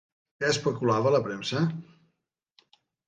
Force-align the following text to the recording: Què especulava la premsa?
Què 0.43 0.47
especulava 0.53 1.11
la 1.17 1.21
premsa? 1.27 1.61